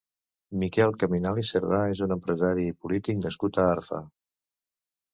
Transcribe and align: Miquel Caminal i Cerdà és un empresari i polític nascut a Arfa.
Miquel 0.63 0.95
Caminal 1.03 1.43
i 1.43 1.43
Cerdà 1.51 1.83
és 1.93 2.03
un 2.07 2.15
empresari 2.17 2.67
i 2.73 2.75
polític 2.83 3.23
nascut 3.29 3.63
a 3.67 3.71
Arfa. 3.79 4.05